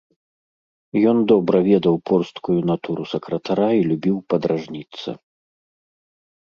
[1.11, 5.09] Ён добра ведаў порсткую натуру сакратара й любіў падражніцца.